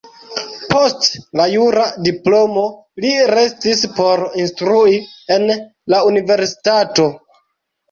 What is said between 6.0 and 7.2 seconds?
universitato.